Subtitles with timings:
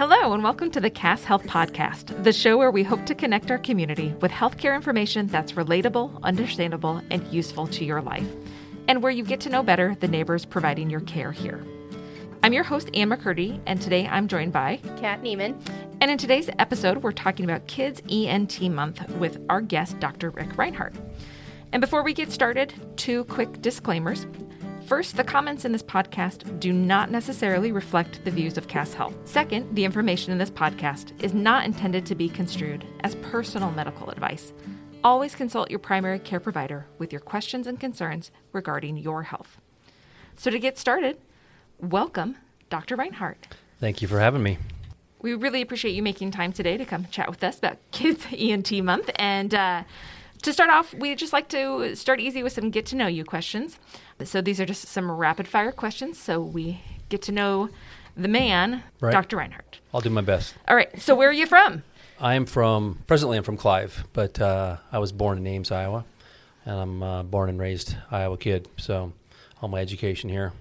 [0.00, 3.50] Hello, and welcome to the Cass Health Podcast, the show where we hope to connect
[3.50, 8.26] our community with healthcare information that's relatable, understandable, and useful to your life,
[8.88, 11.62] and where you get to know better the neighbors providing your care here.
[12.42, 15.60] I'm your host, Ann McCurdy, and today I'm joined by Kat Neiman.
[16.00, 20.30] And in today's episode, we're talking about Kids ENT Month with our guest, Dr.
[20.30, 20.94] Rick Rinehart.
[21.72, 24.26] And before we get started, two quick disclaimers.
[24.90, 29.14] First, the comments in this podcast do not necessarily reflect the views of Cass Health.
[29.24, 34.10] Second, the information in this podcast is not intended to be construed as personal medical
[34.10, 34.52] advice.
[35.04, 39.60] Always consult your primary care provider with your questions and concerns regarding your health.
[40.34, 41.18] So, to get started,
[41.78, 42.96] welcome, Dr.
[42.96, 43.36] Rinehart.
[43.78, 44.58] Thank you for having me.
[45.22, 48.72] We really appreciate you making time today to come chat with us about Kids ENT
[48.82, 49.08] Month.
[49.20, 49.84] And uh,
[50.42, 53.24] to start off, we just like to start easy with some get to know you
[53.24, 53.78] questions.
[54.24, 56.18] So these are just some rapid fire questions.
[56.18, 57.68] So we get to know
[58.16, 59.12] the man, Right.
[59.12, 59.36] Dr.
[59.36, 59.78] Rinehart.
[59.94, 60.54] I'll do my best.
[60.68, 61.00] All right.
[61.00, 61.82] So where are you from?
[62.20, 66.04] I am from, presently I'm from Clive, but uh, I was born in Ames, Iowa,
[66.66, 68.68] and I'm uh, born and raised Iowa kid.
[68.76, 69.12] So
[69.62, 70.52] all my education here.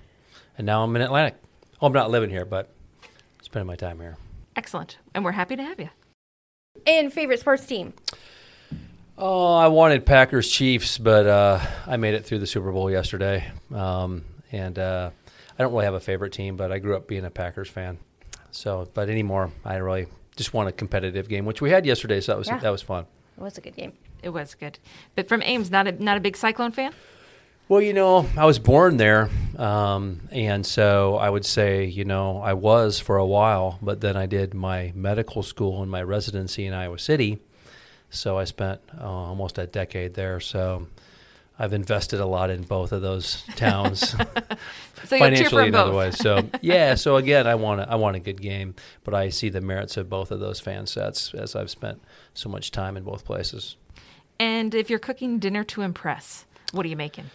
[0.57, 1.35] And now I'm in Atlantic.
[1.81, 2.69] Oh, I'm not living here, but
[3.41, 4.17] spending my time here.
[4.55, 4.97] Excellent.
[5.13, 5.89] And we're happy to have you.
[6.85, 7.93] And favorite sports team?
[9.21, 13.45] Oh, I wanted Packers Chiefs, but uh, I made it through the Super Bowl yesterday.
[13.73, 15.09] Um, and uh,
[15.57, 17.97] I don't really have a favorite team, but I grew up being a Packers fan.
[18.51, 22.21] So, but anymore, I really just want a competitive game, which we had yesterday.
[22.21, 22.59] So that was Yeah.
[22.59, 23.07] that was fun.
[23.37, 23.91] It was a good game.
[24.23, 24.79] It was good.
[25.15, 26.93] But from Ames, not a, not a big Cyclone fan?
[27.67, 32.41] Well, you know, I was born there, um, and so I would say, you know,
[32.41, 36.65] I was for a while, but then I did my medical school and my residency
[36.65, 37.37] in Iowa City,
[38.09, 40.39] so I spent uh, almost a decade there.
[40.39, 40.87] So
[41.57, 44.47] I've invested a lot in both of those towns, So you'll cheer
[44.95, 45.81] for financially and both.
[45.87, 46.17] otherwise.
[46.17, 49.49] So yeah, so again, I want a, I want a good game, but I see
[49.49, 52.01] the merits of both of those fan sets as I've spent
[52.33, 53.75] so much time in both places.
[54.39, 57.25] And if you're cooking dinner to impress, what are you making?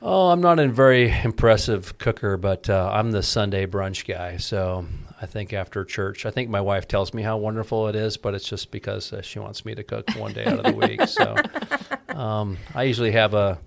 [0.00, 4.36] Oh, I'm not a very impressive cooker, but uh, I'm the Sunday brunch guy.
[4.38, 4.86] So
[5.20, 8.34] I think after church, I think my wife tells me how wonderful it is, but
[8.34, 11.08] it's just because uh, she wants me to cook one day out of the week.
[11.08, 11.36] So
[12.08, 13.58] um, I usually have a,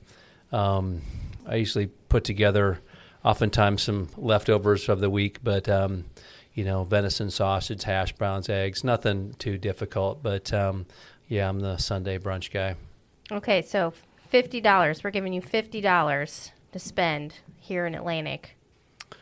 [0.51, 1.01] um,
[1.47, 2.79] I usually put together
[3.23, 6.05] oftentimes some leftovers of the week, but um,
[6.53, 10.21] you know, venison sausage, hash browns, eggs, nothing too difficult.
[10.21, 10.85] But um,
[11.27, 12.75] yeah, I'm the Sunday brunch guy.
[13.31, 13.93] Okay, so
[14.29, 15.03] fifty dollars.
[15.03, 18.55] We're giving you fifty dollars to spend here in Atlantic.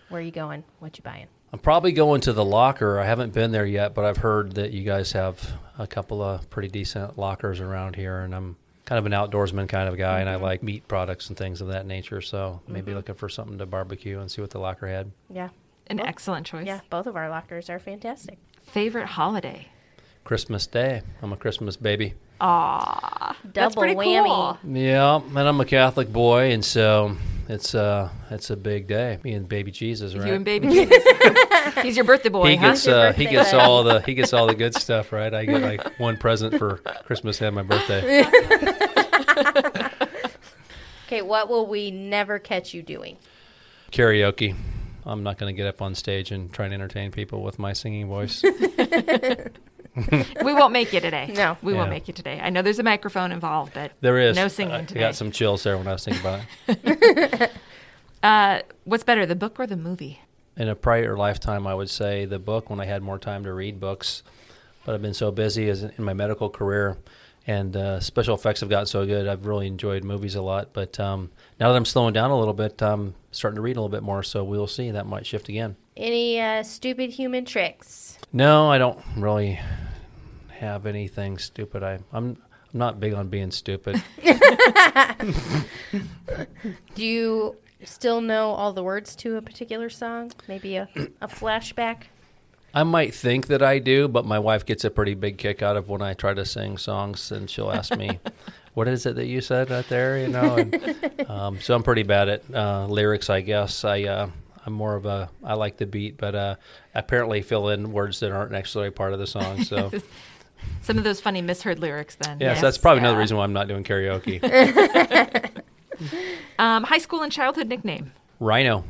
[0.09, 0.63] Where are you going?
[0.79, 1.27] What you buying?
[1.53, 2.99] I'm probably going to the locker.
[2.99, 6.49] I haven't been there yet, but I've heard that you guys have a couple of
[6.49, 10.29] pretty decent lockers around here, and I'm kind of an outdoorsman kind of guy, and
[10.29, 10.43] I mm-hmm.
[10.43, 12.21] like meat products and things of that nature.
[12.21, 12.97] So maybe mm-hmm.
[12.97, 15.11] looking for something to barbecue and see what the locker had.
[15.29, 15.49] Yeah,
[15.87, 16.67] An Well, excellent choice.
[16.67, 16.81] yeah.
[16.89, 18.39] Both of our lockers are fantastic.
[18.65, 19.67] Favorite holiday?
[20.25, 21.01] Christmas Day.
[21.21, 22.13] I'm a Christmas baby.
[22.41, 24.25] Aw, that's Double pretty whammy.
[24.25, 24.57] cool.
[24.73, 27.15] Yeah, and I'm a Catholic boy, and so
[27.49, 29.19] it's uh it's a big day.
[29.23, 30.27] Me and baby Jesus, right?
[30.27, 31.03] You and baby Jesus.
[31.81, 32.69] He's your birthday boy, he huh?
[32.71, 33.59] gets Your uh, he gets boy.
[33.59, 35.33] all the he gets all the good stuff, right?
[35.33, 38.25] I get like one present for Christmas and my birthday.
[41.07, 43.15] Okay, what will we never catch you doing?
[43.93, 44.53] karaoke.
[45.05, 47.71] I'm not going to get up on stage and try and entertain people with my
[47.71, 48.43] singing voice.
[50.43, 51.31] we won't make you today.
[51.35, 51.57] No.
[51.61, 52.39] we won't make you today.
[52.41, 54.99] I know there's a microphone involved, but There is No singing I today.
[54.99, 57.51] I got some chills there when I was thinking about it.
[58.23, 60.21] uh, what's better, the book or the movie?
[60.55, 63.53] In a prior lifetime, I would say the book when I had more time to
[63.53, 64.23] read books,
[64.85, 66.97] but I've been so busy as in my medical career,
[67.45, 69.27] and uh, special effects have gotten so good.
[69.27, 72.53] I've really enjoyed movies a lot, but um, now that I'm slowing down a little
[72.53, 74.23] bit, I'm starting to read a little bit more.
[74.23, 74.91] So we'll see.
[74.91, 75.75] That might shift again.
[75.97, 78.19] Any uh, stupid human tricks?
[78.31, 79.59] No, I don't really
[80.49, 81.81] have anything stupid.
[81.81, 82.37] I I'm
[82.71, 84.03] I'm not big on being stupid.
[86.93, 90.31] Do you still know all the words to a particular song?
[90.47, 90.87] Maybe a,
[91.19, 92.03] a flashback?
[92.75, 95.77] I might think that I do, but my wife gets a pretty big kick out
[95.77, 98.19] of when I try to sing songs, and she'll ask me,
[98.75, 102.03] "What is it that you said right there?" You know, and, um, so I'm pretty
[102.03, 103.83] bad at uh, lyrics, I guess.
[103.83, 104.29] I uh,
[104.67, 106.55] I'm more of a I like the beat, but uh,
[106.93, 109.63] apparently fill in words that aren't necessarily part of the song.
[109.63, 109.91] So
[110.81, 112.39] Some of those funny misheard lyrics then.
[112.39, 114.41] yeah, Yes, so that's probably another reason why I'm not doing karaoke.
[116.59, 118.11] Um, high school and childhood nickname.
[118.39, 118.83] Rhino.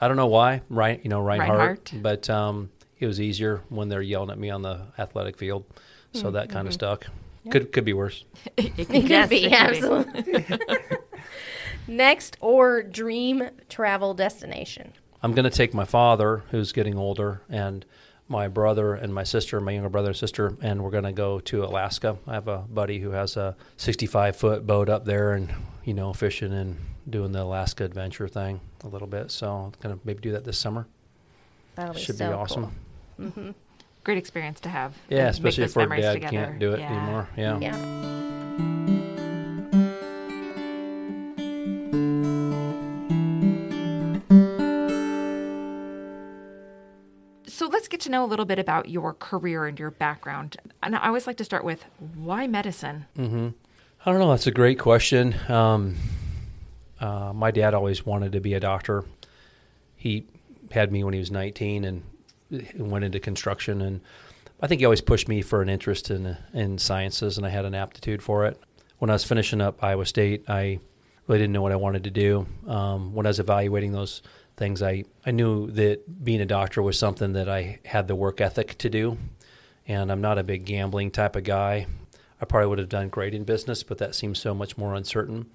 [0.00, 0.60] I don't know why.
[0.68, 2.02] Right, you know Rinehart, Rinehart.
[2.02, 5.64] but um, it was easier when they're yelling at me on the athletic field,
[6.12, 7.06] so that kind of stuck.
[7.50, 8.24] Could could be worse.
[8.56, 10.46] It, It could yes, be, it absolutely.
[11.86, 14.92] Next or dream travel destination?
[15.22, 17.84] I'm going to take my father, who's getting older, and
[18.28, 21.38] my brother and my sister, my younger brother and sister, and we're going to go
[21.40, 22.16] to Alaska.
[22.26, 25.52] I have a buddy who has a 65 foot boat up there and,
[25.84, 26.76] you know, fishing and
[27.08, 29.30] doing the Alaska adventure thing a little bit.
[29.30, 30.86] So I'm going to maybe do that this summer.
[31.74, 32.72] That'll be Should so be awesome.
[33.16, 33.26] Cool.
[33.30, 33.50] hmm
[34.04, 34.96] Great experience to have.
[35.08, 36.30] Yeah, especially if our dad together.
[36.30, 36.92] can't do it Yeah.
[36.92, 37.28] anymore.
[37.36, 37.58] Yeah.
[37.60, 38.21] Yeah.
[48.12, 50.56] Know a little bit about your career and your background.
[50.82, 53.06] And I always like to start with why medicine?
[53.16, 53.48] hmm
[54.04, 54.30] I don't know.
[54.30, 55.36] That's a great question.
[55.48, 55.96] Um,
[57.00, 59.04] uh, my dad always wanted to be a doctor.
[59.96, 60.26] He
[60.72, 62.02] had me when he was 19 and
[62.74, 63.80] went into construction.
[63.80, 64.00] And
[64.60, 67.64] I think he always pushed me for an interest in in sciences, and I had
[67.64, 68.60] an aptitude for it.
[68.98, 70.80] When I was finishing up Iowa State, I
[71.26, 72.46] really didn't know what I wanted to do.
[72.66, 74.22] Um, when I was evaluating those
[74.56, 78.40] things, I, I knew that being a doctor was something that I had the work
[78.40, 79.18] ethic to do.
[79.86, 81.86] And I'm not a big gambling type of guy.
[82.40, 85.46] I probably would have done great in business, but that seems so much more uncertain.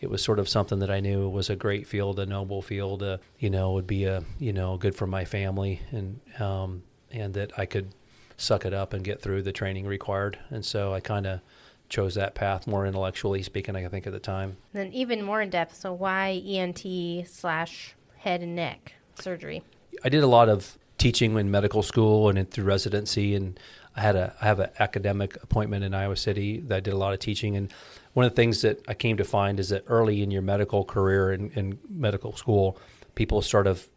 [0.00, 3.02] It was sort of something that I knew was a great field, a noble field,
[3.02, 7.34] uh, you know, would be a, you know, good for my family and, um, and
[7.34, 7.92] that I could
[8.36, 10.38] suck it up and get through the training required.
[10.50, 11.40] And so I kind of
[11.88, 14.56] chose that path more intellectually speaking, I think at the time.
[14.72, 15.74] Then even more in depth.
[15.76, 19.62] So why ENT slash head and neck surgery?
[20.04, 23.58] I did a lot of teaching in medical school and in, through residency, and
[23.96, 26.98] I had a I have an academic appointment in Iowa City that I did a
[26.98, 27.56] lot of teaching.
[27.56, 27.72] And
[28.12, 30.84] one of the things that I came to find is that early in your medical
[30.84, 32.78] career in, in medical school,
[33.14, 33.88] people sort of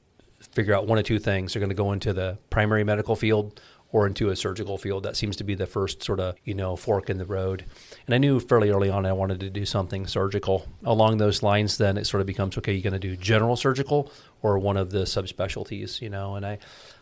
[0.53, 3.59] figure out one of two things: they're going to go into the primary medical field
[3.91, 5.03] or into a surgical field.
[5.03, 7.65] That seems to be the first sort of you know fork in the road.
[8.05, 10.67] And I knew fairly early on I wanted to do something surgical.
[10.83, 12.73] Along those lines, then it sort of becomes okay.
[12.73, 14.11] You're going to do general surgical
[14.41, 16.35] or one of the subspecialties, you know.
[16.35, 16.59] And I,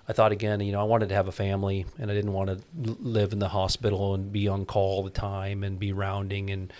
[0.07, 2.50] I thought again, you know, I wanted to have a family, and I didn't want
[2.50, 6.50] to live in the hospital and be on call all the time and be rounding
[6.50, 6.74] and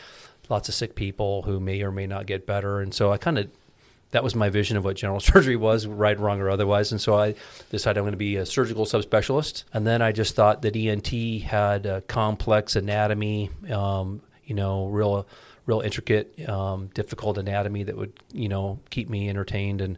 [0.50, 2.82] lots of sick people who may or may not get better.
[2.82, 3.50] And so I kind of
[4.12, 6.92] that was my vision of what general surgery was, right, wrong, or otherwise.
[6.92, 7.36] And so I
[7.70, 9.64] decided I'm going to be a surgical subspecialist.
[9.74, 15.28] And then I just thought that ENT had a complex anatomy, um, you know, real,
[15.66, 19.98] real intricate, um, difficult anatomy that would, you know, keep me entertained and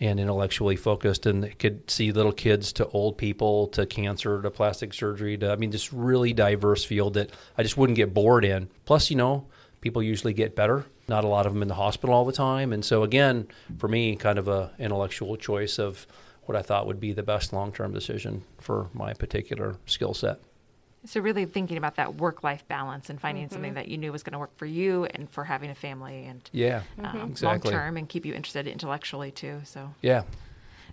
[0.00, 4.92] and intellectually focused, and could see little kids to old people to cancer to plastic
[4.92, 8.68] surgery to, I mean, just really diverse field that I just wouldn't get bored in.
[8.86, 9.46] Plus, you know,
[9.84, 10.86] people usually get better.
[11.08, 12.72] Not a lot of them in the hospital all the time.
[12.72, 13.46] And so, again,
[13.76, 16.06] for me, kind of a intellectual choice of
[16.44, 20.38] what I thought would be the best long term decision for my particular skill set.
[21.04, 23.52] So really thinking about that work-life balance and finding Mm-hmm.
[23.52, 26.24] something that you knew was going to work for you and for having a family
[26.24, 27.72] and Yeah, um, exactly.
[27.74, 29.60] long-term and keep you interested intellectually too.
[29.64, 30.22] So Yeah.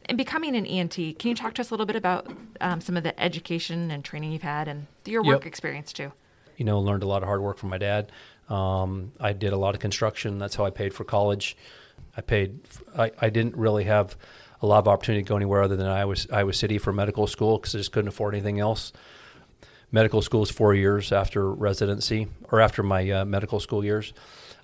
[0.08, 2.28] and becoming an ENT, can you talk to us a little bit about
[2.60, 5.46] um, some of the education and training you've had and your work Yep.
[5.46, 6.12] experience too?
[6.58, 8.12] you know, learned a lot of hard work from my dad.
[8.50, 10.38] Um, I did a lot of construction.
[10.38, 11.56] That's how I paid for college.
[12.16, 12.60] I paid.
[12.98, 14.18] I, I didn't really have
[14.62, 17.58] a lot of opportunity to go anywhere other than Iowa, Iowa City for medical school
[17.58, 18.94] because I just couldn't afford anything else.
[19.92, 24.14] Medical school is four years after residency or after my uh, medical school years,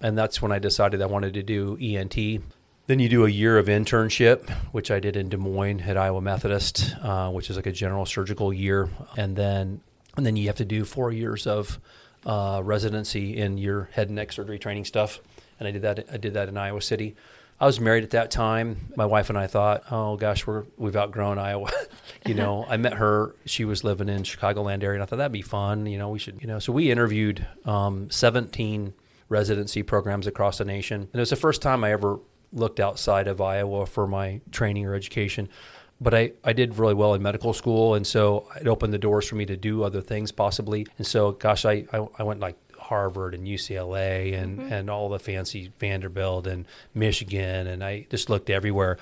[0.02, 2.44] and that's when I decided I wanted to do ENT.
[2.88, 6.22] Then you do a year of internship, which I did in Des Moines at Iowa
[6.22, 9.82] Methodist, uh, which is like a general surgical year, and then
[10.16, 11.80] and then you have to do four years of
[12.28, 15.20] uh, residency in your head and neck surgery training stuff.
[15.60, 16.06] And I did that.
[16.12, 17.16] I did that in Iowa City.
[17.60, 18.92] I was married at that time.
[18.96, 21.72] My wife and I thought, oh gosh, we're we've outgrown Iowa.
[22.28, 23.34] you know, I met her.
[23.46, 25.88] She was living in Chicagoland area, and I thought that'd be fun.
[25.88, 26.40] You know, we should.
[26.42, 28.94] You know, so we interviewed um, 17
[29.30, 32.20] residency programs across the nation, and it was the first time I ever
[32.54, 35.50] looked outside of Iowa for my training or education.
[36.00, 39.28] But I, I did really well in medical school, and so it opened the doors
[39.28, 40.86] for me to do other things possibly.
[40.98, 44.74] And so, gosh, I, I, I went like Harvard and UCLA and, mm-hmm.
[44.74, 48.98] and all the fancy Vanderbilt and Michigan, and I just looked everywhere.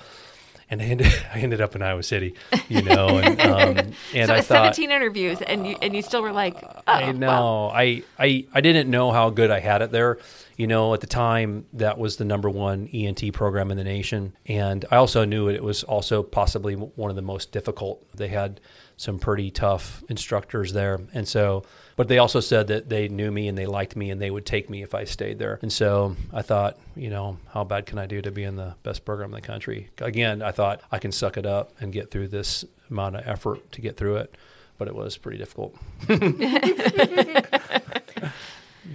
[0.68, 2.34] And I ended, I ended up in Iowa City,
[2.68, 6.02] you know, and, um, and so I it's thought, 17 interviews and you and you
[6.02, 7.70] still were like, oh, I know.
[7.72, 10.18] I, I I didn't know how good I had it there.
[10.56, 14.32] You know, at the time that was the number one ENT program in the nation,
[14.46, 18.04] and I also knew it, it was also possibly one of the most difficult.
[18.16, 18.60] They had
[18.96, 21.64] some pretty tough instructors there, and so.
[21.96, 24.44] But they also said that they knew me and they liked me and they would
[24.44, 25.58] take me if I stayed there.
[25.62, 28.74] And so I thought, you know, how bad can I do to be in the
[28.82, 29.88] best program in the country?
[30.02, 33.72] Again, I thought I can suck it up and get through this amount of effort
[33.72, 34.34] to get through it,
[34.76, 35.74] but it was pretty difficult.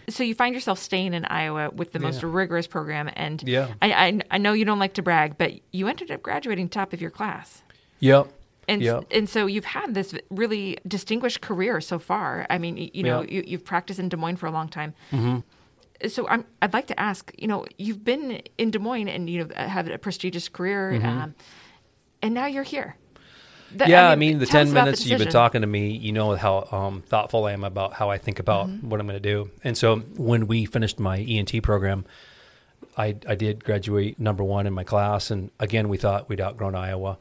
[0.08, 3.70] so you find yourself staying in Iowa with the most rigorous program and Yeah.
[3.82, 6.94] I, I I know you don't like to brag, but you ended up graduating top
[6.94, 7.64] of your class.
[8.00, 8.32] Yep.
[8.72, 9.04] And Yep.
[9.18, 12.46] and so you've had this really distinguished career so far.
[12.50, 13.32] I mean, y- you know, Yep.
[13.32, 14.94] you, you've practiced in Des Moines for a long time.
[15.12, 15.40] Mm-hmm.
[16.08, 19.38] So I'm, I'd like to ask, you know, you've been in Des Moines and you
[19.44, 21.36] know have a prestigious career, um,
[22.24, 22.96] and now you're here.
[23.76, 23.90] Mm-hmm.
[23.90, 26.68] yeah, I mean, the 10 about minutes you've been talking to me, you know how
[26.72, 28.90] um, thoughtful I am about how I think about Mm-hmm.
[28.90, 29.50] what I'm going to do.
[29.64, 32.04] And so when we finished my ENT program,
[32.98, 35.32] I, I did graduate number one in my class.
[35.32, 37.18] And again, we thought we'd outgrown Iowa.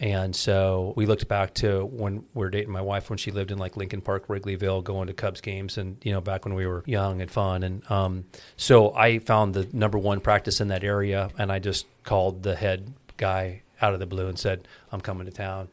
[0.00, 3.52] And so we looked back to when we were dating my wife when she lived
[3.52, 6.66] in like Lincoln Park, Wrigleyville, going to Cubs games, and you know back when we
[6.66, 7.62] were young and fun.
[7.62, 8.24] And um,
[8.56, 12.56] so I found the number one practice in that area, and I just called the
[12.56, 15.68] head guy out of the blue and said, "I'm coming to town."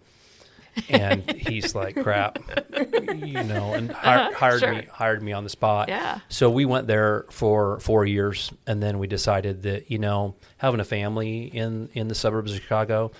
[0.89, 2.39] and he's like, "Crap,"
[3.15, 4.73] you know, and hi- hired sure.
[4.73, 5.89] me hired me on the spot.
[5.89, 6.19] Yeah.
[6.29, 10.79] So we went there for four years, and then we decided that you know having
[10.79, 13.11] a family in in the suburbs of Chicago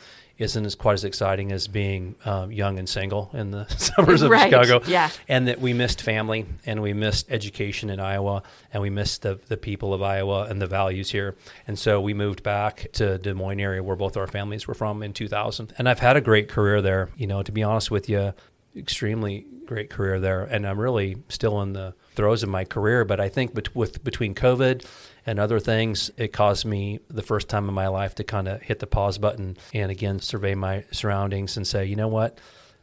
[0.42, 4.32] isn't as quite as exciting as being um, young and single in the suburbs of
[4.32, 4.82] Right, Chicago.
[4.88, 5.10] yeah.
[5.28, 8.44] And that we missed family, and we missed education in Iowa,
[8.74, 11.36] and we missed the the people of Iowa and the values here.
[11.68, 15.04] And so we moved back to Des Moines area where both our families were from
[15.04, 15.74] in 2000.
[15.78, 17.10] And I've had a great career there.
[17.16, 18.34] You know, to be honest with you,
[18.76, 23.06] extremely great career there, and I'm really still in the throes of my career.
[23.06, 24.86] But I think bet- with between COVID
[25.26, 28.62] and other things, it caused me the first time in my life to kind of
[28.62, 32.40] hit the pause button and again survey my surroundings and say, you know what,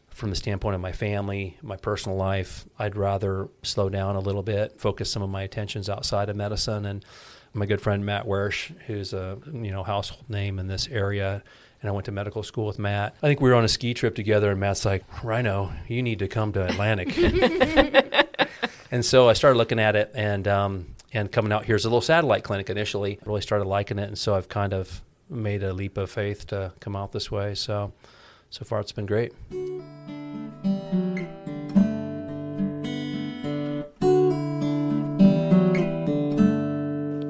[0.09, 4.43] from the standpoint of my family, my personal life, I'd rather slow down a little
[4.43, 6.87] bit, focus some of my attentions outside of medicine.
[6.87, 7.05] And
[7.55, 11.43] my good friend Matt Wersch, who's a you know household name in this area,
[11.81, 13.15] and I went to medical school with Matt.
[13.23, 16.19] I think we were on a ski trip together, and Matt's like, "Rhino, you need
[16.21, 17.09] to come to Atlantic."
[18.91, 21.89] and so I started looking at it, and um, and coming out here as a
[21.89, 23.19] little satellite clinic initially.
[23.23, 26.47] I really started liking it, and so I've kind of made a leap of faith
[26.49, 27.55] to come out this way.
[27.55, 27.93] So
[28.51, 29.33] so far, it's been great.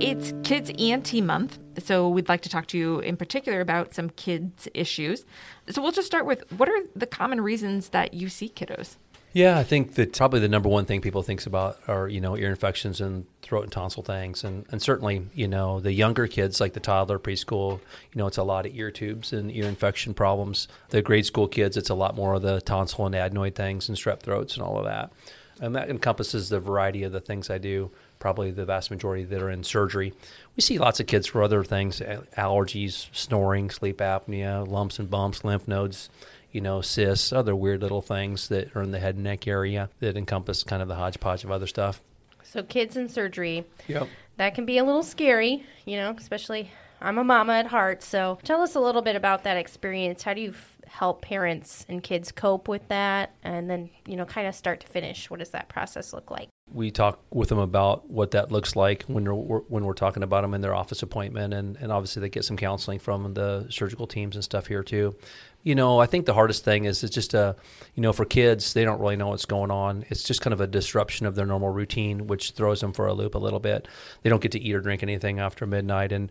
[0.01, 4.11] It's Kids ENT Month, so we'd like to talk to you in particular about some
[4.11, 5.25] kids issues.
[5.69, 8.97] So we'll just start with what are the common reasons that you see kiddos?
[9.39, 12.37] Yeah, I think that probably the number one thing people thinks about are you know
[12.37, 16.61] ear infections and throat and tonsil things, and and certainly you know the younger kids
[16.61, 17.79] like the toddler preschool,
[18.13, 20.67] you know it's a lot of ear tubes and ear infection problems.
[20.89, 23.97] The grade school kids, it's a lot more of the tonsil and adenoid things and
[23.97, 25.13] strep throats and all of that,
[25.61, 27.93] and that encompasses the variety of the things I do.
[28.19, 30.13] Probably the vast majority that are in surgery.
[30.57, 35.45] We see lots of kids for other things: allergies, snoring, sleep apnea, lumps and bumps,
[35.45, 36.11] lymph nodes
[36.53, 39.91] you know, cysts, other weird little things that are in the head and neck area
[40.01, 42.03] that encompass kind of the hodgepodge of other stuff.
[42.43, 44.09] So kids in surgery, Yep.
[44.39, 48.03] that can be a little scary, you know, especially I'm a mama at heart.
[48.03, 50.23] So tell us a little bit about that experience.
[50.25, 53.35] How do you f- help parents and kids cope with that?
[53.45, 56.49] And then, you know, kind of start to finish, what does that process look like?
[56.73, 60.43] We talk with them about what that looks like when we're when we're talking about
[60.43, 64.07] them in their office appointment, and, and obviously they get some counseling from the surgical
[64.07, 65.15] teams and stuff here too.
[65.63, 67.57] You know, I think the hardest thing is it's just a,
[67.95, 70.05] you know, for kids they don't really know what's going on.
[70.09, 73.13] It's just kind of a disruption of their normal routine, which throws them for a
[73.13, 73.89] loop a little bit.
[74.23, 76.31] They don't get to eat or drink anything after midnight, and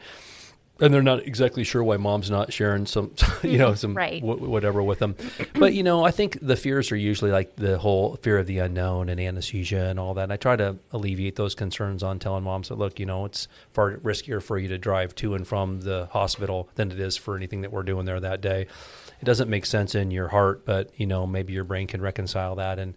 [0.80, 3.12] and they're not exactly sure why mom's not sharing some,
[3.44, 3.76] you know, mm-hmm.
[3.76, 4.22] some Right.
[4.22, 5.16] wh- whatever with them.
[5.54, 8.60] But you know, I think the fears are usually like the whole fear of the
[8.60, 10.24] unknown and anesthesia and all that.
[10.24, 13.48] And I try to alleviate those concerns on telling moms that look, you know, it's
[13.72, 17.36] far riskier for you to drive to and from the hospital than it is for
[17.36, 18.68] anything that we're doing there that day.
[19.20, 22.56] It doesn't make sense in your heart, but you know, maybe your brain can reconcile
[22.56, 22.78] that.
[22.80, 22.94] And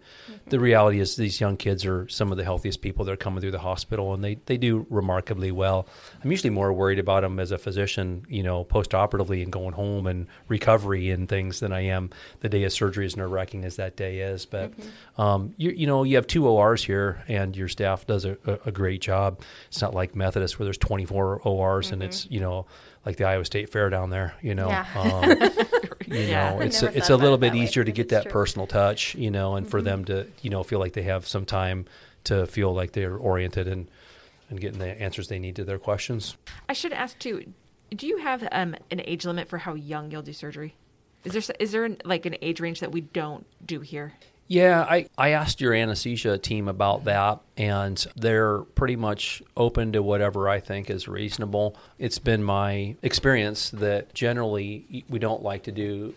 [0.49, 3.41] the reality is, these young kids are some of the healthiest people that are coming
[3.41, 5.87] through the hospital, and they they do remarkably well.
[6.23, 10.05] I'm usually more worried about them as a physician, you know, post-operatively and going home
[10.05, 12.11] and recovery and things than I am
[12.41, 14.45] the day of surgery, as nerve-wracking as that day is.
[14.45, 14.71] But
[15.17, 18.59] um, you you know, you have two ORs here, and your staff does a, a,
[18.67, 19.41] a great job.
[19.69, 22.65] It's not like Methodist where there's 24 ORs and it's you know
[23.05, 24.35] like the Iowa State Fair down there.
[24.43, 24.85] You know, Yeah.
[24.95, 25.49] um,
[26.11, 26.53] you Yeah.
[26.53, 28.23] know, I it's a, it's a little bit that way, easier to get it's that
[28.23, 28.31] true.
[28.31, 31.45] personal touch, you know, and for them to you know feel like they have some
[31.45, 31.85] time
[32.25, 33.89] to feel like they're oriented and
[34.49, 36.35] and getting the answers they need to their questions.
[36.69, 37.53] I should ask too.
[37.95, 40.75] Do you have um, an age limit for how young you'll do surgery?
[41.23, 44.13] Is there is there an, like an age range that we don't do here?
[44.51, 50.03] Yeah, I, I asked your anesthesia team about that, and they're pretty much open to
[50.03, 51.77] whatever I think is reasonable.
[51.97, 56.15] It's been my experience that generally we don't like to do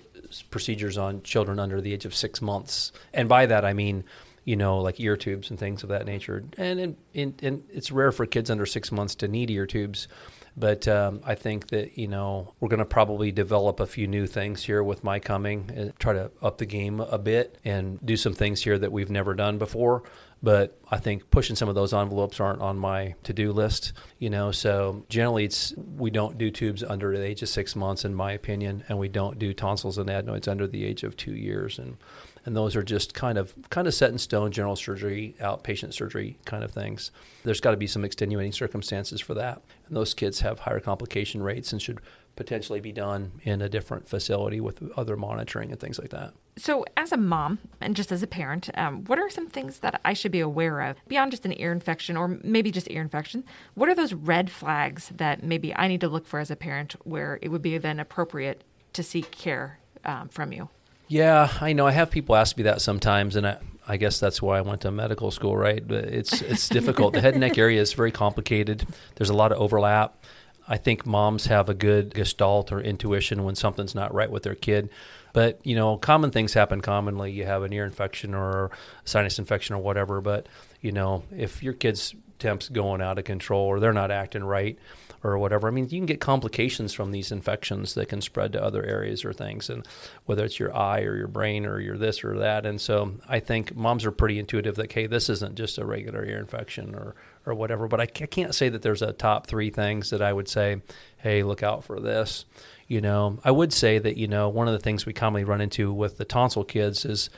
[0.51, 2.91] procedures on children under the age of six months.
[3.13, 4.03] And by that, I mean,
[4.45, 6.43] you know, like ear tubes and things of that nature.
[6.59, 10.09] And, in, in, and it's rare for kids under six months to need ear tubes.
[10.57, 14.27] But um, I think that you know we're going to probably develop a few new
[14.27, 18.17] things here with my coming and try to up the game a bit and do
[18.17, 20.05] some things here that we've never done before
[20.45, 24.53] but I think pushing some of those envelopes aren't on my to-do list, you know.
[24.53, 28.33] So generally, it's we don't do tubes under the age of six months, in my
[28.33, 31.97] opinion, and we don't do tonsils and adenoids under the age of two years, and
[32.45, 36.39] and those are just kind of kind of set in stone general surgery, outpatient surgery
[36.45, 37.11] kind of things.
[37.45, 41.43] There's got to be some extenuating circumstances for that, and those kids have higher complication
[41.43, 42.01] rates and should
[42.37, 46.35] potentially be done in a different facility with other monitoring and things like that.
[46.57, 50.01] So, as a mom and just as a parent, um, what are some things that
[50.05, 53.45] I should be aware of beyond just an ear infection or maybe just ear infection?
[53.75, 56.95] What are those red flags that maybe I need to look for as a parent
[57.05, 60.69] where it would be then appropriate to seek care um, from you?
[61.15, 61.87] Yeah, I know.
[61.87, 64.81] I have people ask me that sometimes, and I, I guess that's why I went
[64.81, 65.81] to medical school, right?
[65.89, 67.15] It's it's difficult.
[67.15, 68.85] the head and neck area is very complicated.
[69.15, 70.21] There's a lot of overlap.
[70.67, 74.57] I think moms have a good gestalt or intuition when something's not right with their
[74.57, 74.91] kid.
[75.35, 77.33] But, you know, common things happen commonly.
[77.33, 78.71] You have an ear infection or
[79.05, 80.21] sinus infection or whatever.
[80.21, 80.49] But,
[80.81, 84.79] you know, if your kid's temp's going out of control or they're not acting right
[85.25, 88.63] or whatever, I mean, you can get complications from these infections that can spread to
[88.63, 89.69] other areas or things.
[89.69, 89.85] And
[90.25, 92.65] whether it's your eye or your brain or your this or that.
[92.65, 96.25] And so I think moms are pretty intuitive that, hey, this isn't just a regular
[96.25, 97.89] ear infection or, or whatever.
[97.89, 100.81] But I can't say that there's a top three things that I would say,
[101.17, 102.45] hey, look out for this.
[102.87, 105.61] You know, I would say that, you know, one of the things we commonly run
[105.61, 107.31] into with the tonsil kids is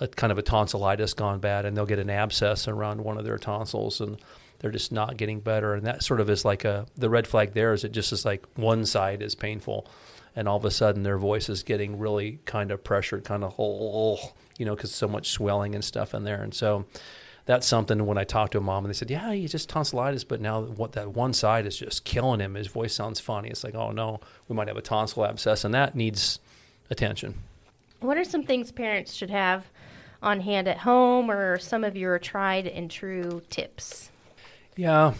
[0.00, 3.24] a kind of a tonsillitis gone bad and they'll get an abscess around one of
[3.24, 4.20] their tonsils and
[4.58, 5.74] they're just not getting better.
[5.74, 8.24] And that sort of is like a, the red flag there is it just is
[8.24, 9.86] like one side is painful
[10.34, 13.54] and all of a sudden their voice is getting really kind of pressured, kind of,
[13.58, 14.18] oh,
[14.58, 16.42] you know, because so much swelling and stuff in there.
[16.42, 16.86] And so,
[17.44, 20.24] that's something when I talked to a mom and they said, yeah, he's just tonsillitis,
[20.24, 22.54] but now what that one side is just killing him.
[22.54, 23.48] His voice sounds funny.
[23.48, 26.38] It's like, oh no, we might have a tonsil abscess, and that needs
[26.90, 27.34] attention.
[28.00, 29.70] What are some things parents should have
[30.22, 34.10] on hand at home, or some of your tried and true tips?
[34.76, 35.14] Yeah,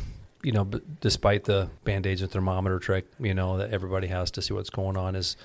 [0.45, 0.65] you know,
[1.01, 4.71] despite the band aids and thermometer trick, you know, that everybody has to see what's
[4.71, 5.37] going on is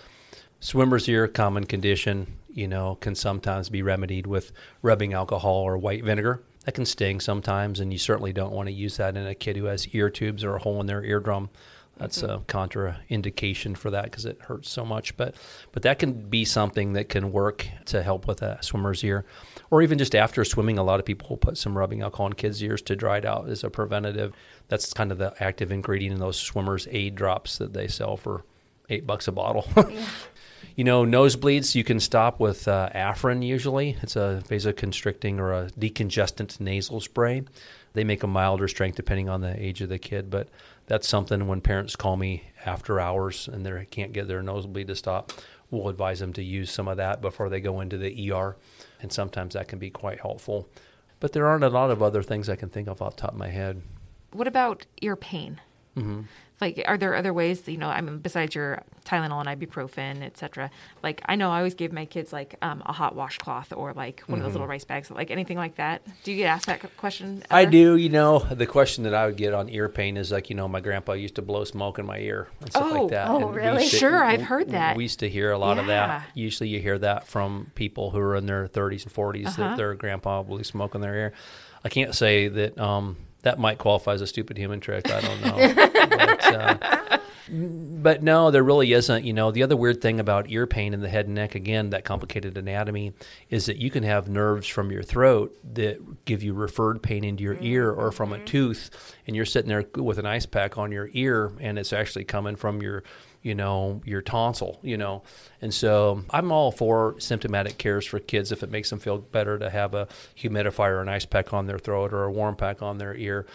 [0.60, 4.52] swimmer's ear, common condition, you know, can sometimes be remedied with
[4.84, 8.74] rubbing alcohol or white vinegar that can sting sometimes, and you certainly don't want to
[8.74, 11.50] use that in a kid who has ear tubes or a hole in their eardrum.
[11.96, 12.30] That's mm-hmm.
[12.30, 15.16] a contraindication for that because it hurts so much.
[15.16, 15.36] But
[15.72, 19.26] but that can be something that can work to help with a swimmer's ear,
[19.72, 20.78] or even just after swimming.
[20.78, 23.26] A lot of people will put some rubbing alcohol in kids' ears to dry it
[23.26, 24.34] out as a preventative.
[24.68, 28.44] That's kind of the active ingredient in those swimmers' aid drops that they sell for
[28.90, 29.66] eight bucks a bottle.
[30.78, 33.98] You know, nosebleeds you can stop with uh, Afrin usually.
[34.04, 37.42] It's a vasoconstricting or a decongestant nasal spray.
[37.94, 40.50] They make a milder strength depending on the age of the kid, but
[40.86, 44.96] that's something when parents call me after hours and they can't get their nosebleed to
[44.96, 45.32] stop,
[45.72, 48.56] we'll advise them to use some of that before they go into the ER,
[49.02, 50.70] and sometimes that can be quite helpful.
[51.20, 53.32] But there aren't a lot of other things I can think of off the top
[53.32, 53.82] of my head.
[54.32, 55.60] What about ear pain?
[55.98, 56.22] Mm-hmm.
[56.60, 57.68] Like, are there other ways?
[57.68, 60.70] You know, I mean, besides your Tylenol and ibuprofen, etc.
[61.04, 64.22] Like, I know I always give my kids like um, a hot washcloth or like
[64.22, 64.34] one mm-hmm.
[64.34, 64.54] of those mm-hmm.
[64.54, 66.02] little rice bags, like anything like that.
[66.24, 67.44] Do you get asked that question?
[67.50, 67.60] Ever?
[67.60, 67.96] I do.
[67.96, 70.68] You know, the question that I would get on ear pain is like, you know,
[70.68, 73.30] my grandpa used to blow smoke in my ear and stuff oh, like that.
[73.30, 73.88] Oh, and really?
[73.88, 74.98] To, sure, I've heard that.
[74.98, 75.82] We used to hear a lot yeah.
[75.82, 76.24] of that.
[76.34, 79.62] Usually, you hear that from people who are in their 30s and 40s uh-huh.
[79.62, 81.34] that their grandpa blew smoke in their ear.
[81.84, 82.78] I can't say that.
[82.80, 85.10] Um, that might qualify as a stupid human trick.
[85.10, 85.74] I don't know.
[86.10, 89.24] but, uh, but, no, there really isn't.
[89.24, 91.92] You know, the other weird thing about ear pain in the head and neck, again,
[91.92, 93.14] that complicated anatomy,
[93.50, 97.42] is that you can have nerves from your throat that give you referred pain into
[97.42, 98.46] your ear or from a mm-hmm.
[98.46, 102.26] tooth, and you're sitting there with an ice pack on your ear, and it's actually
[102.26, 103.04] coming from your
[103.48, 105.24] you know, your tonsil, you know.
[105.62, 109.58] And so I'm all for symptomatic cares for kids if it makes them feel better
[109.58, 112.82] to have a humidifier or an ice pack on their throat or a warm pack
[112.82, 113.46] on their ear.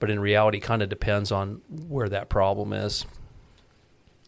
[0.00, 3.04] But in reality, kind of depends on where that problem is.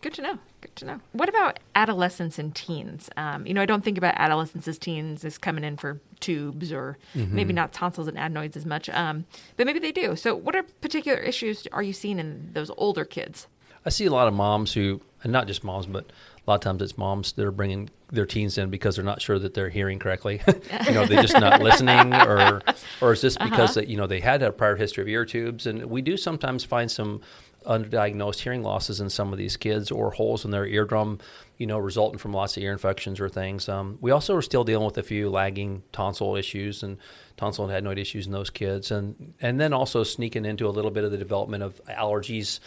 [0.02, 0.38] Good to know.
[0.60, 1.00] Good to know.
[1.12, 3.08] What about adolescents and teens?
[3.16, 6.70] Um, you know, I don't think about adolescents as teens as coming in for tubes
[6.70, 7.34] or mm-hmm.
[7.34, 9.24] maybe not tonsils and adenoids as much, um,
[9.56, 10.16] but maybe they do.
[10.16, 13.46] So, what are particular issues are you seeing in those older kids?
[13.86, 16.60] I see a lot of moms who, and not just moms, but a lot of
[16.60, 19.70] times it's moms that are bringing their teens in because they're not sure that they're
[19.70, 20.42] hearing correctly.
[20.86, 22.60] you know, they're just not listening, or
[23.00, 23.86] or is this because uh-huh.
[23.88, 25.66] you know they had a prior history of ear tubes?
[25.66, 27.22] And we do sometimes find some
[27.64, 31.18] undiagnosed hearing losses in some of these kids, or holes in their eardrum,
[31.56, 33.66] you know, resulting from lots of ear infections or things.
[33.66, 36.98] Um, we also are still dealing with a few lagging tonsil issues and
[37.38, 40.90] tonsil and adenoid issues in those kids, and and then also sneaking into a little
[40.90, 42.60] bit of the development of allergies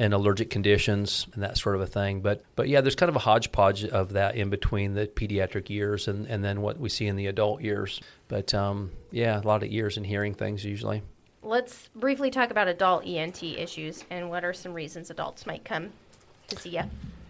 [0.00, 2.22] and allergic conditions and that sort of a thing.
[2.22, 6.08] But but yeah, there's kind of a hodgepodge of that in between the pediatric years
[6.08, 8.00] and, and then what we see in the adult years.
[8.26, 11.02] But um, yeah, a lot of ears and hearing things usually.
[11.42, 15.90] Let's briefly talk about adult ENT issues and what are some reasons adults might come
[16.48, 16.84] to see you.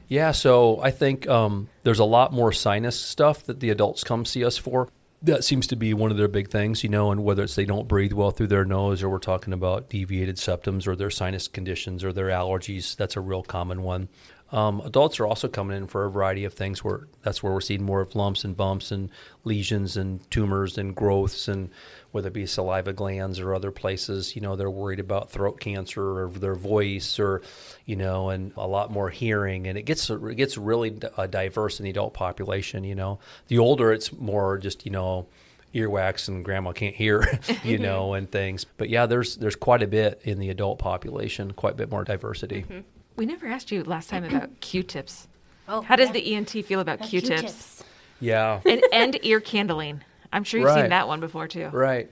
[0.07, 4.25] Yeah, so I think um, there's a lot more sinus stuff that the adults come
[4.25, 4.89] see us for.
[5.23, 7.67] That seems to be one of their big things, you know, and whether it's they
[7.67, 11.47] don't breathe well through their nose or we're talking about deviated septums or their sinus
[11.47, 14.09] conditions or their allergies, that's a real common one.
[14.53, 17.61] Um, adults are also coming in for a variety of things where that's where we're
[17.61, 19.09] seeing more of lumps and bumps and
[19.45, 21.71] lesions and tumors and growths and
[22.11, 26.25] whether it be saliva glands or other places, you know, they're worried about throat cancer
[26.25, 27.43] or their voice or,
[27.87, 29.69] you know, and a lot more hearing.
[29.69, 32.83] And it gets it gets really uh, diverse in the adult population.
[32.83, 35.27] You know, the older it's more just you know
[35.73, 38.65] earwax and grandma can't hear, you know, and things.
[38.65, 42.05] But yeah, there's there's quite a bit in the adult population, quite a bit more
[42.05, 42.63] diversity.
[42.63, 42.81] Mm-hmm.
[43.21, 45.29] We never asked you last time about Q-tips.
[45.69, 46.13] Oh, How does yeah.
[46.15, 47.85] the ENT feel about Uh, Q-tips,
[48.19, 48.63] Yeah.
[48.65, 50.01] and, and ear candling?
[50.33, 50.81] I'm sure you've Right.
[50.85, 51.69] seen that one before too.
[51.71, 52.11] Right.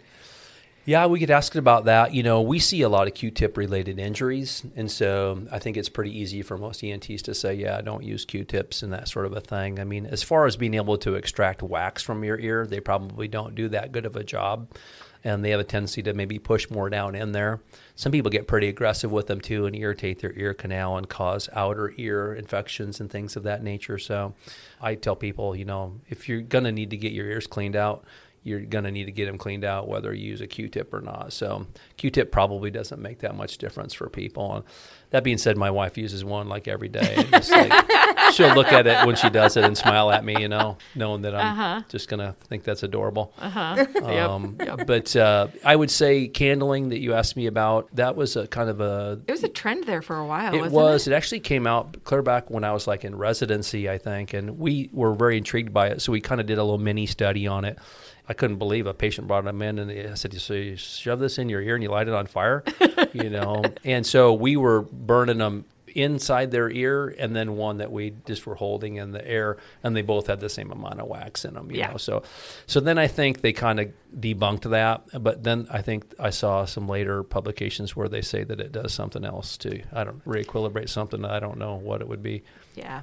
[0.84, 2.12] Yeah, we get asked about that.
[2.12, 5.88] You know, we see a lot of Q-tip related injuries, and so I think it's
[5.88, 9.24] pretty easy for most ENTs to say, "Yeah, I don't use Q-tips" and that sort
[9.24, 9.80] of a thing.
[9.80, 13.28] I mean, as far as being able to extract wax from your ear, they probably
[13.28, 14.68] don't do that good of a job,
[15.24, 17.60] and they have a tendency to maybe push more down in there.
[17.94, 21.48] Some people get pretty aggressive with them too and irritate their ear canal and cause
[21.52, 23.98] outer ear infections and things of that nature.
[23.98, 24.34] So,
[24.80, 28.04] I tell people, you know, if you're gonna need to get your ears cleaned out
[28.44, 31.00] you're going to need to get them cleaned out whether you use a q-tip or
[31.00, 34.64] not so q-tip probably doesn't make that much difference for people
[35.10, 37.42] that being said my wife uses one like every day like,
[38.34, 41.22] she'll look at it when she does it and smile at me you know knowing
[41.22, 41.82] that i'm Uh-huh.
[41.88, 43.86] just going to think that's adorable Uh-huh.
[43.94, 44.28] Yep.
[44.30, 48.46] um, but uh, i would say candling that you asked me about that was a
[48.48, 50.54] kind of a It was a trend there for a while.
[50.54, 51.06] it wasn't was.
[51.06, 51.12] It?
[51.12, 51.16] It?
[51.16, 54.90] actually came out clear back when I was like in residency, I think, and we
[54.92, 56.00] were very intrigued by it.
[56.02, 57.78] So we kind of did a little mini study on it.
[58.28, 61.38] I couldn't believe a patient brought them in and I said, "So you shove this
[61.38, 62.62] in your ear and you light it on fire,"
[63.12, 63.64] you know.
[63.84, 65.64] And so we were burning them
[65.94, 69.96] inside their ear, and then one that we just were holding in the air, and
[69.96, 71.90] they both had the same amount of wax in them, you Yeah.
[71.92, 71.96] know.
[71.96, 72.22] So,
[72.66, 76.66] so then I think they kind of debunked that, but then I think I saw
[76.66, 80.90] some later publications where they say that it does something else to, I don't re-equilibrate
[80.90, 81.24] something.
[81.24, 82.42] I don't know what it would be.
[82.76, 83.00] Yeah.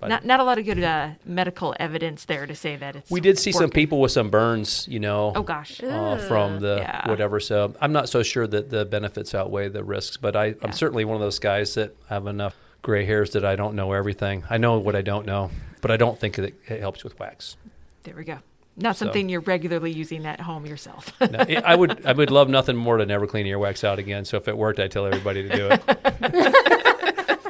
[0.00, 3.10] But Not not a lot of good uh, medical evidence there to say that it's.
[3.10, 5.32] we did see some people with some burns, you know.
[5.34, 5.82] Oh gosh.
[5.82, 7.08] uh, from the Yeah.
[7.08, 7.40] whatever.
[7.40, 10.54] So I'm not so sure that the benefits outweigh the risks, but I, Yeah.
[10.62, 13.92] I'm certainly one of those guys that have enough gray hairs that I don't know
[13.92, 14.44] everything.
[14.48, 17.56] I know what I don't know, but I don't think that it helps with wax.
[18.04, 18.38] There we go.
[18.76, 21.12] Not So- something you're regularly using at home yourself.
[21.20, 24.24] No, it- I would I would love nothing more to never clean earwax out again.
[24.24, 25.82] So if it worked, I'd tell everybody to do it.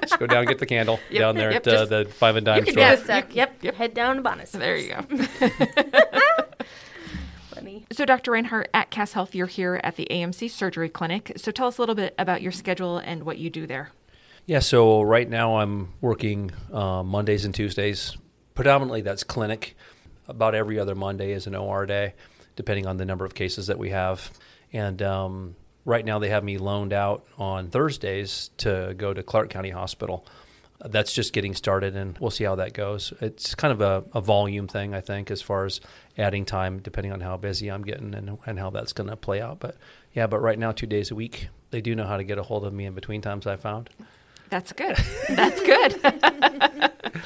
[0.09, 2.37] Just go down and get the candle Yep, down there yep, at uh, the five
[2.37, 2.75] and dime can store.
[2.75, 3.11] do Yes, it.
[3.11, 3.75] uh, yep, yep.
[3.75, 4.53] Head down to Bonus.
[4.53, 5.03] there you go.
[7.55, 7.87] Funny.
[7.93, 8.33] So, Dr.
[8.33, 11.33] Rinehart, at Cass Health, you're here at the AMC Surgery Clinic.
[11.37, 13.91] So, tell us a little bit about your schedule and what you do there.
[14.47, 18.17] Yeah, so right now I'm working uh, Mondays and Tuesdays.
[18.55, 19.77] Predominantly that's clinic.
[20.27, 22.15] About every other Monday is an OR day,
[22.57, 24.31] depending on the number of cases that we have.
[24.73, 25.57] And um,
[25.89, 30.25] right now they have me loaned out on Thursdays to go to Clark County Hospital.
[30.85, 33.13] That's just getting started, and we'll see how that goes.
[33.21, 35.81] It's kind of a, a volume thing, I think, as far as
[36.17, 39.41] adding time, depending on how busy I'm getting and, and how that's going to play
[39.41, 39.59] out.
[39.59, 39.77] But
[40.13, 42.43] yeah, but right now, two days a week, they do know how to get a
[42.43, 43.91] hold of me in between times, I found.
[44.51, 44.97] That's good.
[45.31, 46.93] That's good.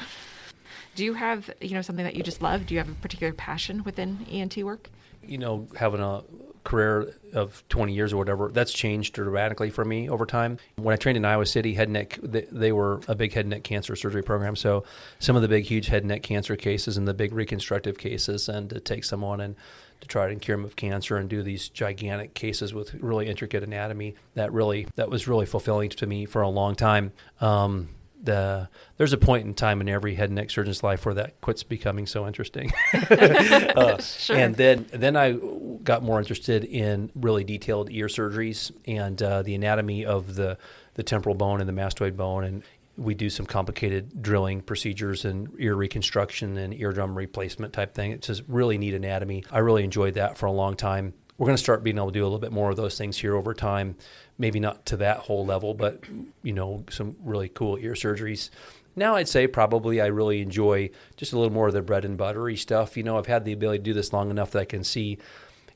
[0.95, 2.65] do you have, you know, something that you just love?
[2.65, 4.89] Do you have a particular passion within ENT work?
[5.25, 6.21] you know, having a
[6.63, 10.57] career of 20 years or whatever, that's changed dramatically for me over time.
[10.75, 13.95] When I trained in Iowa City, head neck, they, were a big head neck cancer
[13.95, 14.55] surgery program.
[14.55, 14.83] So
[15.19, 18.69] some of the big, huge head neck cancer cases and the big reconstructive cases, and
[18.69, 19.55] to take someone and
[20.01, 23.63] to try and cure them of cancer and do these gigantic cases with really intricate
[23.63, 27.11] anatomy, that really, that was really fulfilling to me for a long time.
[27.39, 27.89] Um,
[28.23, 31.39] the there's a point in time in every head and neck surgeon's life where that
[31.41, 32.71] quits becoming so interesting.
[32.93, 34.37] Uh, Sure.
[34.37, 35.37] And then then I
[35.83, 40.57] got more interested in really detailed ear surgeries and uh, the anatomy of the
[40.93, 42.63] the temporal bone and the mastoid bone and
[42.95, 48.11] we do some complicated drilling procedures and ear reconstruction and eardrum replacement type thing.
[48.11, 49.43] It's just really neat anatomy.
[49.51, 51.13] I really enjoyed that for a long time.
[51.37, 53.17] We're going to start being able to do a little bit more of those things
[53.17, 53.95] here over time.
[54.37, 56.03] Maybe not to that whole level, but
[56.43, 58.49] you know, some really cool ear surgeries.
[58.95, 62.17] Now I'd say probably I really enjoy just a little more of the bread and
[62.17, 62.95] buttery stuff.
[62.95, 65.17] You know, I've had the ability to do this long enough that I can see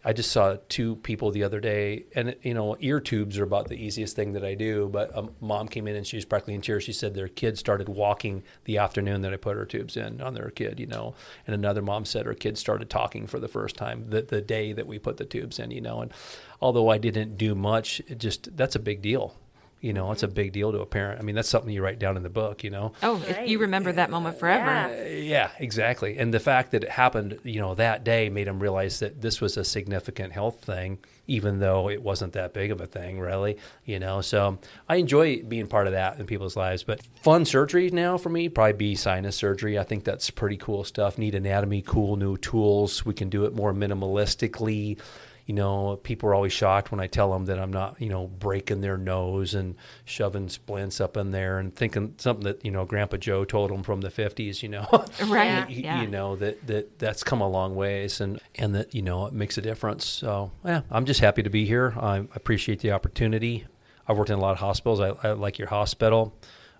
[0.07, 3.67] I just saw two people the other day, and you know, ear tubes are about
[3.67, 4.87] the easiest thing that I do.
[4.87, 6.85] But a mom came in and she was practically in tears.
[6.85, 10.33] She said their kid started walking the afternoon that I put her tubes in on
[10.33, 11.13] their kid, you know.
[11.45, 14.71] And another mom said her kid started talking for the first time the, the day
[14.71, 15.99] that we put the tubes in, you know.
[15.99, 16.13] And
[16.61, 19.35] although I didn't do much, it just that's a big deal
[19.79, 21.19] you know, it's a big deal to a parent.
[21.19, 22.93] I mean, that's something you write down in the book, you know.
[23.03, 23.47] Oh, right.
[23.47, 24.65] you remember that moment forever.
[24.65, 25.27] Yeah.
[25.27, 26.17] Yeah, exactly.
[26.17, 29.39] And the fact that it happened, you know, that day made him realize that this
[29.39, 33.57] was a significant health thing, even though it wasn't that big of a thing, really,
[33.85, 34.21] you know.
[34.21, 34.57] So
[34.89, 36.83] I enjoy being part of that in people's lives.
[36.83, 39.77] But fun surgery now for me, probably be sinus surgery.
[39.77, 41.17] I think that's pretty cool stuff.
[41.17, 43.05] Neat anatomy, cool new tools.
[43.05, 44.97] We can do it more minimalistically
[45.47, 48.27] you know, people are always shocked when I tell them that I'm not, you know,
[48.27, 52.83] breaking their nose and shoving splints up in there and thinking something that, you know,
[52.83, 54.85] Grandpa Joe told them from the 50s, you know.
[55.25, 55.69] right.
[55.69, 56.01] you, yeah.
[56.01, 59.31] you know, that, that that's come a long ways and, and that, you know, it
[59.31, 60.05] makes a difference.
[60.05, 61.93] So, yeah, I'm just happy to be here.
[61.97, 63.65] I appreciate the opportunity.
[64.05, 64.99] I've worked in a lot of hospitals.
[64.99, 66.35] I, I like your hospital.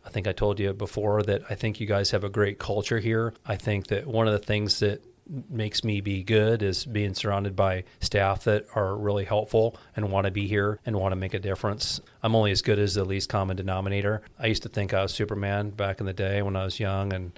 [0.06, 3.00] I think I told you before that I think you guys have a great culture
[3.00, 3.34] here.
[3.46, 5.02] I think that one of the things that
[5.50, 10.26] makes me be good is being surrounded by staff that are really helpful and want
[10.26, 12.00] to be here and want to make a difference.
[12.24, 14.22] I'm only as good as the least common denominator.
[14.40, 17.14] I used to think I was Superman back in the day when I was young
[17.14, 17.38] and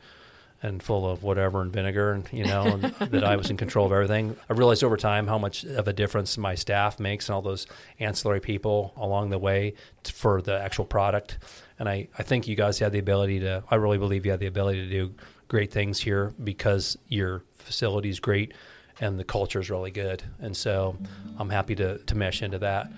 [0.62, 3.86] and full of whatever and vinegar and you know and that I was in control
[3.86, 4.36] of everything.
[4.49, 7.65] I realized over time how much of a difference my staff makes and all those
[7.99, 11.38] ancillary people along the way for the actual product.
[11.78, 14.41] And I, I think you guys have the ability to I really believe you have
[14.41, 15.15] the ability to do
[15.49, 18.53] great things here because your facility is great
[19.01, 20.23] and the culture is really good.
[20.39, 20.97] And so
[21.38, 22.89] I'm happy to, to mesh into that.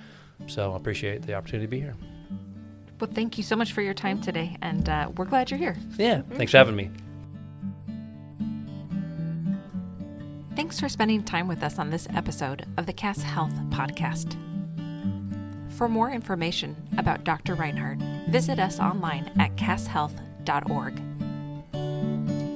[0.47, 1.95] So I appreciate the opportunity to be here.
[2.99, 5.75] Well, thank you so much for your time today, and uh, we're glad you're here.
[5.97, 6.91] Yeah, thanks for having me.
[10.55, 14.37] Thanks for spending time with us on this episode of the Cass Health Podcast.
[15.71, 17.55] For more information about Dr.
[17.55, 21.10] Rinehart, visit us online at casshealth.org.